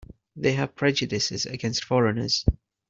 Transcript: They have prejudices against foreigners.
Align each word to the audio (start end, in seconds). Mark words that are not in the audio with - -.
They 0.35 0.53
have 0.53 0.75
prejudices 0.75 1.45
against 1.45 1.83
foreigners. 1.83 2.43